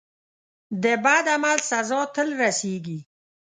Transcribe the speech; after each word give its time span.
د 0.83 0.85
بد 1.03 1.25
عمل 1.35 1.57
سزا 1.69 2.01
تل 2.15 2.29
رسیږي. 2.41 2.99